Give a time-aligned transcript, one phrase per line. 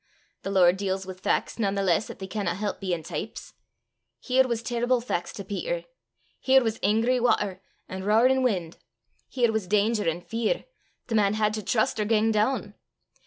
[0.41, 3.53] The Lord deals wi' fac's nane the less 'at they canna help bein' teeps.
[4.19, 5.83] Here was terrible fac's to Peter.
[6.39, 8.73] Here was angry watter an' roarin' win';
[9.27, 10.65] here was danger an' fear:
[11.05, 12.73] the man had to trust or gang doon.